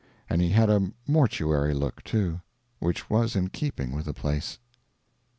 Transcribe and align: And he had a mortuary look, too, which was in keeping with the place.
And 0.27 0.41
he 0.41 0.49
had 0.49 0.67
a 0.67 0.93
mortuary 1.05 1.75
look, 1.75 2.03
too, 2.03 2.41
which 2.79 3.07
was 3.07 3.35
in 3.35 3.49
keeping 3.51 3.91
with 3.91 4.05
the 4.05 4.15
place. 4.15 4.57